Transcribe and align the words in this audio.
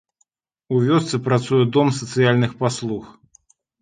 У 0.75 0.77
вёсцы 0.87 1.19
працуе 1.29 1.59
дом 1.75 1.93
сацыяльных 1.99 2.51
паслуг. 2.63 3.03